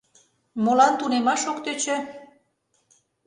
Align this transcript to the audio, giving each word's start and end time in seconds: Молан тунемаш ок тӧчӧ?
Молан 0.63 0.93
тунемаш 0.99 1.41
ок 1.51 1.57
тӧчӧ? 1.65 1.97